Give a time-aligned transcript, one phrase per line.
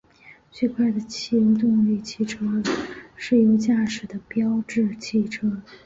[0.51, 2.43] 最快的汽油动力汽车
[3.15, 5.61] 是由驾驶的标致汽车。